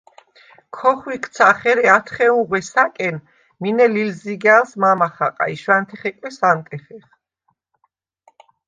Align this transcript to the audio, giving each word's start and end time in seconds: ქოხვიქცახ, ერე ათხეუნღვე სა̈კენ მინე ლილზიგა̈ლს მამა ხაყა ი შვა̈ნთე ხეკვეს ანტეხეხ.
ქოხვიქცახ, 0.77 1.59
ერე 1.71 1.85
ათხეუნღვე 1.97 2.59
სა̈კენ 2.71 3.15
მინე 3.61 3.85
ლილზიგა̈ლს 3.93 4.71
მამა 4.81 5.07
ხაყა 5.15 5.45
ი 5.53 5.57
შვა̈ნთე 5.61 5.95
ხეკვეს 6.01 6.37
ანტეხეხ. 6.49 7.05